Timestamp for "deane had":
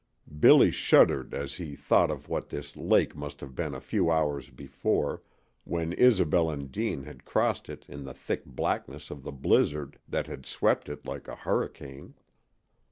6.71-7.23